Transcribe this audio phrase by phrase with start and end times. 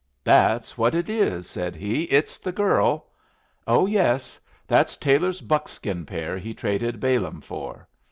[0.23, 2.05] "That's what it is," said he.
[2.05, 3.05] "It's the girl.
[3.67, 4.39] Oh yes.
[4.65, 7.87] That's Taylor's buckskin pair he traded Balaam for.